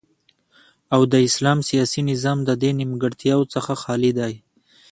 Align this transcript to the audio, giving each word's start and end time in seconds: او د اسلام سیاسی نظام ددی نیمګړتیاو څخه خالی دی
او 0.93 1.01
د 1.11 1.13
اسلام 1.27 1.59
سیاسی 1.69 2.01
نظام 2.11 2.37
ددی 2.49 2.71
نیمګړتیاو 2.79 3.41
څخه 3.53 3.73
خالی 3.81 4.11
دی 4.19 4.33